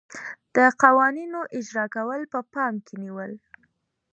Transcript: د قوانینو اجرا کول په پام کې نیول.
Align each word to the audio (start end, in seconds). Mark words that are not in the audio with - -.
د 0.55 0.57
قوانینو 0.83 1.39
اجرا 1.57 1.85
کول 1.95 2.21
په 2.33 2.39
پام 2.53 2.73
کې 2.85 2.95
نیول. 3.03 3.31